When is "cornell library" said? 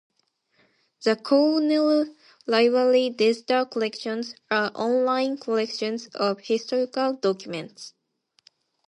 1.15-3.11